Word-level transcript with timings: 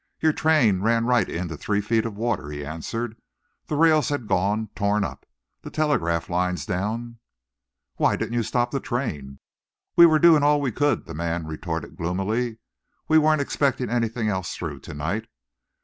"Your 0.19 0.33
train 0.33 0.81
ran 0.81 1.05
right 1.05 1.29
into 1.29 1.55
three 1.55 1.79
feet 1.79 2.07
of 2.07 2.17
water," 2.17 2.49
he 2.49 2.65
answered. 2.65 3.21
"The 3.67 3.75
rails 3.75 4.09
had 4.09 4.25
gone 4.27 4.69
torn 4.75 5.03
up. 5.03 5.27
The 5.61 5.69
telegraph 5.69 6.27
line's 6.27 6.65
down." 6.65 7.19
"Why 7.97 8.15
didn't 8.15 8.33
you 8.33 8.41
stop 8.41 8.71
the 8.71 8.79
train?" 8.79 9.37
"We 9.95 10.07
were 10.07 10.17
doing 10.17 10.41
all 10.41 10.59
we 10.59 10.71
could," 10.71 11.05
the 11.05 11.13
man 11.13 11.45
retorted 11.45 11.97
gloomily. 11.97 12.57
"We 13.07 13.19
weren't 13.19 13.41
expecting 13.41 13.91
anything 13.91 14.27
else 14.27 14.55
through 14.55 14.79
to 14.79 14.95
night. 14.95 15.27